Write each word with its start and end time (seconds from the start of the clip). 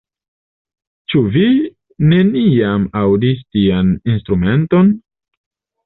Ĉu 1.13 1.21
vi 1.35 1.43
neniam 2.15 2.89
aŭdis 3.05 3.47
tian 3.53 3.97
instrumenton? 4.15 4.95